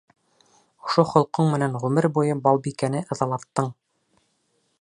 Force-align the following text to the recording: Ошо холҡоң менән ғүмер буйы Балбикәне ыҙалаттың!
Ошо 0.87 1.03
холҡоң 1.09 1.51
менән 1.55 1.77
ғүмер 1.83 2.09
буйы 2.17 2.39
Балбикәне 2.47 3.05
ыҙалаттың! 3.17 3.73